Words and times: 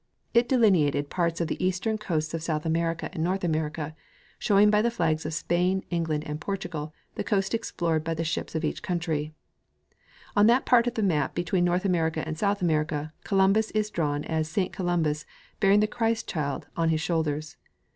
It 0.33 0.49
delineated 0.49 1.11
parts 1.11 1.41
of 1.41 1.47
the 1.47 1.63
eastern 1.63 1.99
coasts 1.99 2.33
of 2.33 2.41
South 2.41 2.65
America 2.65 3.11
and 3.13 3.23
North 3.23 3.43
America, 3.43 3.95
showing 4.39 4.71
by 4.71 4.81
the 4.81 4.89
flags 4.89 5.27
of 5.27 5.33
Spain, 5.35 5.83
England 5.91 6.23
and 6.25 6.41
Portugal 6.41 6.91
the 7.13 7.23
coast 7.23 7.53
explored 7.53 8.03
by 8.03 8.15
the 8.15 8.23
ships 8.23 8.55
of 8.55 8.65
each 8.65 8.81
countr}^ 8.81 9.31
On 10.35 10.47
that 10.47 10.65
i^art 10.65 10.87
of 10.87 10.95
the 10.95 11.03
map 11.03 11.35
between 11.35 11.63
North 11.65 11.85
America 11.85 12.23
and 12.27 12.35
South 12.35 12.63
America, 12.63 13.13
Columbus 13.23 13.69
is 13.77 13.91
drawn 13.91 14.23
as 14.23 14.49
Saint 14.49 14.73
Christopher 14.75 15.23
bearing 15.59 15.81
the 15.81 15.85
Christ 15.85 16.27
child 16.27 16.65
on 16.75 16.89
his 16.89 16.99
shoulders. 16.99 17.57